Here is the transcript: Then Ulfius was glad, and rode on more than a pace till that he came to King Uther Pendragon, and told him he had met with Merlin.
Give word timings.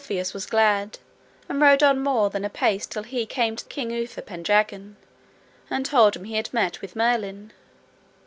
Then 0.01 0.15
Ulfius 0.17 0.33
was 0.33 0.47
glad, 0.47 0.97
and 1.47 1.61
rode 1.61 1.83
on 1.83 2.01
more 2.01 2.31
than 2.31 2.43
a 2.43 2.49
pace 2.49 2.87
till 2.87 3.03
that 3.03 3.09
he 3.09 3.27
came 3.27 3.55
to 3.55 3.63
King 3.65 3.91
Uther 3.91 4.23
Pendragon, 4.23 4.95
and 5.69 5.85
told 5.85 6.15
him 6.15 6.23
he 6.23 6.37
had 6.37 6.51
met 6.51 6.81
with 6.81 6.95
Merlin. 6.95 7.51